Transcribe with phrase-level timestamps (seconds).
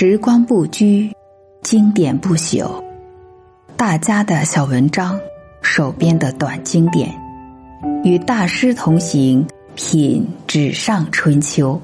[0.00, 1.10] 时光不居，
[1.60, 2.70] 经典不朽。
[3.76, 5.18] 大家的小文章，
[5.60, 7.12] 手边的短经典，
[8.04, 11.82] 与大师同行，品纸上春秋。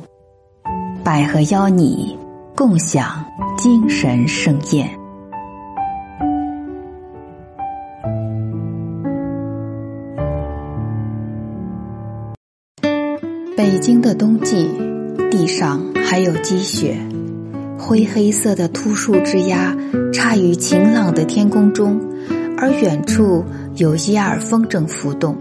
[1.03, 2.17] 百合邀你
[2.55, 3.25] 共享
[3.59, 4.89] 精神盛宴。
[13.57, 14.71] 北京的冬季，
[15.33, 16.97] 地上还有积雪，
[17.87, 19.77] 灰黑色的秃树枝桠
[20.11, 22.01] 插于晴朗的天空中，
[22.57, 23.45] 而远处
[23.77, 25.37] 有一二风筝浮动，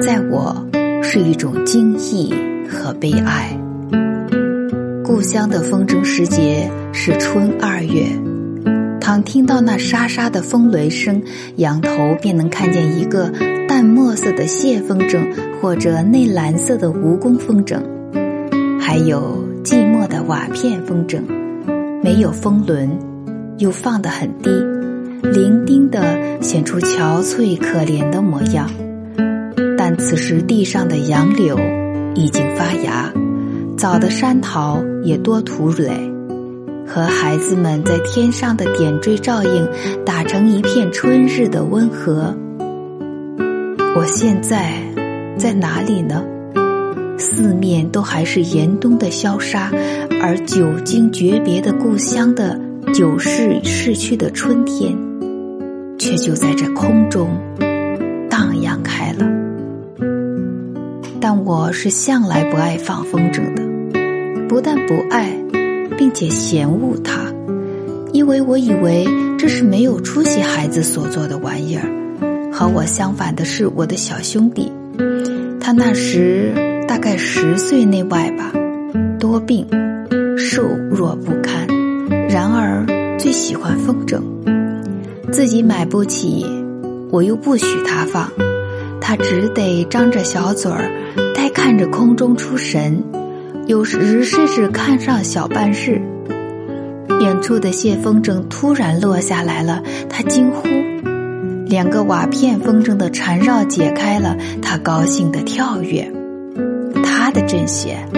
[0.00, 0.64] 在我
[1.02, 2.32] 是一种惊异
[2.70, 3.58] 和悲哀。
[5.02, 8.06] 故乡的风筝时节是春二月，
[9.00, 11.20] 倘听到那沙沙的风雷声，
[11.56, 13.32] 仰头便能看见一个。
[13.66, 15.28] 淡墨色的蟹风筝，
[15.60, 17.78] 或者内蓝色的蜈蚣风筝，
[18.80, 21.20] 还有寂寞的瓦片风筝，
[22.02, 22.88] 没有风轮，
[23.58, 24.50] 又放得很低，
[25.22, 28.70] 伶仃的显出憔悴可怜的模样。
[29.76, 31.58] 但此时地上的杨柳
[32.14, 33.12] 已经发芽，
[33.76, 35.90] 早的山桃也多吐蕊，
[36.86, 39.68] 和孩子们在天上的点缀照应，
[40.04, 42.34] 打成一片春日的温和。
[43.96, 44.72] 我现在
[45.36, 46.22] 在哪里呢？
[47.18, 49.70] 四面都还是严冬的萧杀，
[50.22, 52.58] 而久经诀别的故乡的
[52.94, 54.96] 久逝逝去的春天，
[55.98, 57.28] 却就在这空中
[58.30, 59.26] 荡漾开了。
[61.20, 65.36] 但我是向来不爱放风筝的，不但不爱，
[65.98, 67.32] 并且嫌恶它，
[68.12, 69.04] 因为我以为
[69.36, 71.90] 这是没有出息孩子所做的玩意儿。
[72.52, 74.72] 和我相反的是我的小兄弟，
[75.60, 76.52] 他那时
[76.88, 78.50] 大概十岁内外吧，
[79.20, 79.66] 多病，
[80.38, 81.66] 瘦弱不堪，
[82.28, 82.84] 然而
[83.18, 84.22] 最喜欢风筝，
[85.30, 86.46] 自己买不起，
[87.10, 88.32] 我又不许他放，
[89.02, 90.90] 他只得张着小嘴儿，
[91.34, 93.04] 呆看着空中出神，
[93.66, 96.00] 有时甚至看上小半日。
[97.20, 100.66] 远处的谢风筝突然落下来了，他惊呼。
[101.66, 106.10] 两个瓦片风筝的缠绕解开了，他高兴的跳跃。
[107.28, 108.08] 他的阵线，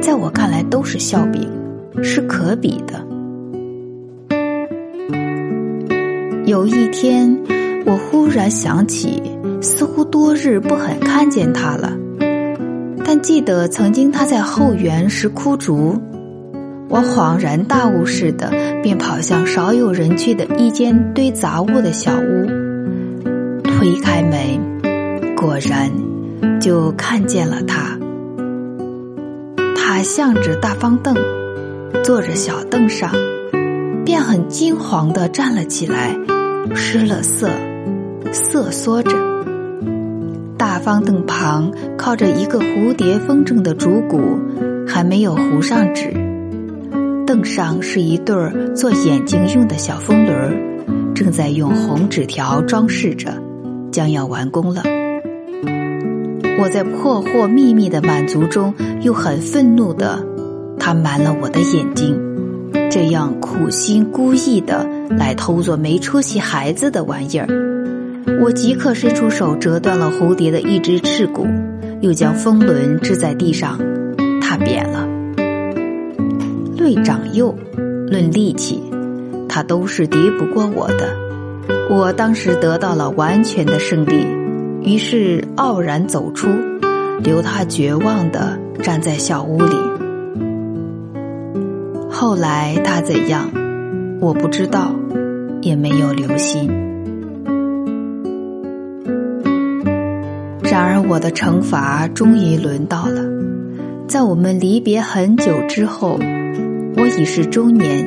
[0.00, 1.44] 在我看来都是笑柄，
[2.04, 3.04] 是可比的。
[6.46, 7.36] 有一天，
[7.84, 9.20] 我忽然想起，
[9.60, 11.92] 似乎多日不很看见他了，
[13.04, 16.00] 但记得曾经他在后园拾枯竹。
[16.88, 18.52] 我恍然大悟似的，
[18.84, 22.46] 便跑向少有人去的一间堆杂物的小屋。
[23.64, 25.90] 推开门，果然
[26.60, 27.89] 就看见了他。
[30.00, 31.14] 他向着大方凳，
[32.02, 33.12] 坐着小凳上，
[34.02, 36.16] 便很惊惶的站了起来，
[36.74, 37.50] 失了色，
[38.32, 39.10] 瑟缩着。
[40.56, 44.38] 大方凳旁靠着一个蝴蝶风筝的竹骨，
[44.88, 46.10] 还没有糊上纸。
[47.26, 53.34] 凳上是一对儿做眼睛用的小风轮，正在用红纸条装饰着。
[53.92, 54.82] 将要完工了，
[56.58, 60.24] 我在破获秘密的满足中，又很愤怒的，
[60.78, 62.18] 他瞒了我的眼睛，
[62.90, 67.46] 这样苦心孤诣的来偷做没出息孩子的玩意儿。
[68.42, 71.46] 我即刻伸出手折断了蝴蝶的一只翅骨，
[72.00, 73.78] 又将风轮掷在地上，
[74.40, 75.08] 踏扁了。
[76.76, 77.54] 论长幼，
[78.08, 78.82] 论力气，
[79.48, 81.16] 他都是敌不过我的。
[81.88, 84.26] 我当时得到了完全的胜利，
[84.82, 86.48] 于是傲然走出，
[87.22, 89.76] 留他绝望的站在小屋里。
[92.10, 93.50] 后来他怎样，
[94.20, 94.94] 我不知道，
[95.60, 96.68] 也没有留心。
[100.62, 103.22] 然而我的惩罚终于轮到了，
[104.06, 106.18] 在我们离别很久之后，
[106.96, 108.06] 我已是中年。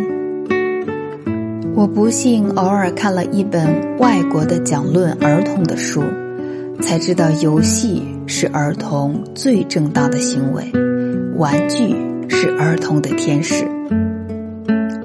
[1.75, 6.03] 我不幸偶尔看了一本外国的讲论儿童的书，
[6.83, 10.69] 才知道游戏是儿童最正当的行为，
[11.37, 11.95] 玩具
[12.27, 13.65] 是儿童的天使。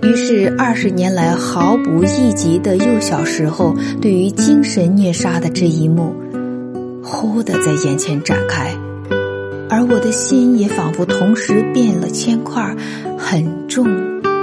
[0.02, 6.12] 于是二十年来毫不易及的幼小时候对于精神虐杀的这一幕，
[7.02, 8.74] 忽的在眼前展开，
[9.70, 12.74] 而我的心也仿佛同时变了千块，
[13.16, 13.84] 很重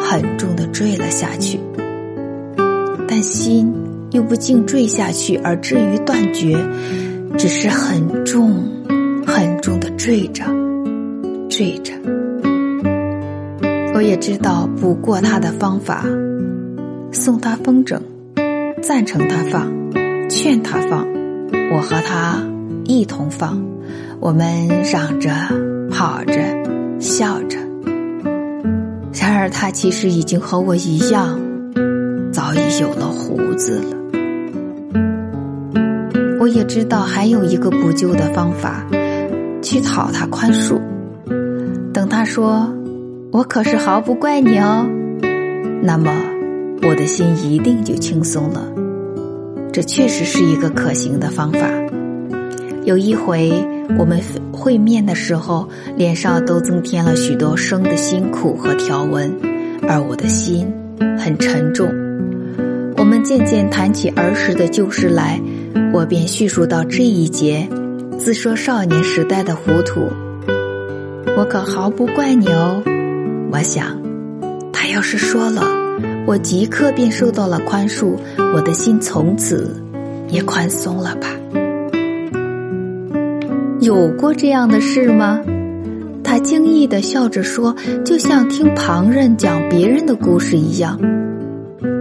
[0.01, 1.59] 很重的坠了下去。
[3.07, 3.73] 但心
[4.11, 6.57] 又不竟坠下去而至于断绝，
[7.37, 8.63] 只是很重、
[9.25, 10.45] 很重的坠着，
[11.49, 11.93] 坠着。
[13.93, 16.05] 我也知道不过他的方法，
[17.11, 17.99] 送他风筝，
[18.81, 19.69] 赞成他放，
[20.29, 21.05] 劝他放，
[21.73, 22.41] 我和他
[22.85, 23.61] 一同放，
[24.19, 25.31] 我们嚷着、
[25.91, 26.33] 跑着、
[26.99, 27.57] 笑着。
[29.13, 31.39] 然而他其实已经和我一样，
[32.31, 34.14] 早已有了胡子了。
[36.45, 38.85] 我也知道还有一个补救的方法，
[39.63, 40.79] 去讨他宽恕。
[41.91, 42.71] 等他说
[43.33, 44.87] ：“我可是毫不怪你哦。”
[45.81, 46.11] 那么，
[46.83, 48.71] 我的心一定就轻松了。
[49.73, 51.67] 这确实是一个可行的方法。
[52.83, 53.51] 有一回
[53.97, 54.21] 我们
[54.51, 59.35] 会面的时候，脸上都增添了许多生的辛苦和条纹，
[59.89, 60.71] 而我的心
[61.17, 61.89] 很沉重。
[62.97, 65.41] 我们渐渐谈起儿时的旧事来。
[65.93, 67.67] 我便叙述到这一节，
[68.17, 70.09] 自说少年时代的糊涂。
[71.37, 72.81] 我可毫不怪你哦。
[73.51, 74.01] 我想，
[74.71, 75.63] 他要是说了，
[76.25, 78.17] 我即刻便受到了宽恕，
[78.53, 79.75] 我的心从此
[80.29, 81.27] 也宽松了吧？
[83.81, 85.41] 有过这样的事吗？
[86.23, 90.99] 他惊异的笑着说，就像听旁人讲别人的故事一样。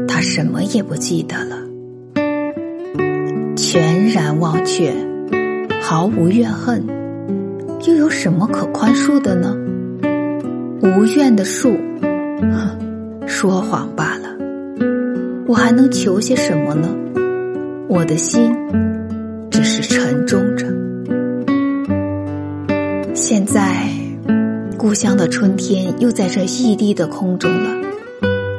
[0.09, 1.64] 他什么也不记得了。
[4.15, 4.95] 然忘却，
[5.83, 6.87] 毫无怨恨，
[7.85, 9.57] 又有什么可宽恕的呢？
[10.81, 11.77] 无怨的恕，
[12.41, 12.79] 哼，
[13.27, 14.29] 说谎罢了。
[15.49, 16.95] 我还能求些什么呢？
[17.89, 18.55] 我的心
[19.51, 20.65] 只是沉重着。
[23.15, 23.89] 现在，
[24.79, 27.85] 故乡的春天又在这异地的空中了，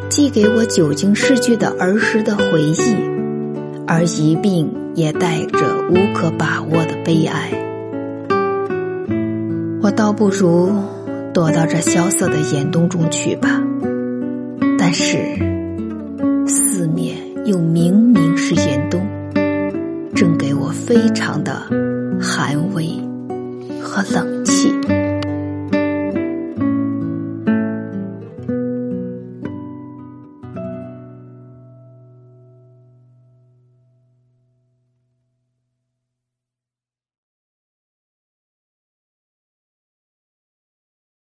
[0.10, 3.14] 寄给我久经逝去的儿时的回忆，
[3.87, 4.85] 而一并。
[4.95, 5.59] 也带着
[5.89, 7.51] 无可把握的悲哀，
[9.81, 10.71] 我倒不如
[11.33, 13.61] 躲到这萧瑟的严冬中去吧。
[14.79, 15.17] 但是
[16.47, 19.05] 四面又明明是严冬，
[20.15, 21.63] 正给我非常的
[22.21, 22.87] 寒微
[23.81, 24.73] 和冷气。